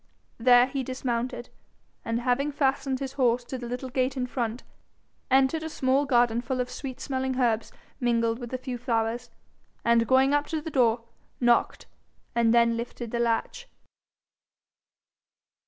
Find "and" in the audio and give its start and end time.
2.03-2.21, 9.85-10.07, 12.33-12.51